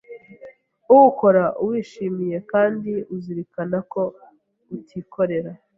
uwukora 0.91 1.43
uwishimiye 1.63 2.37
kandi 2.51 2.91
uzirikana 3.15 3.77
ko 3.91 4.01
utikorera 4.77 5.51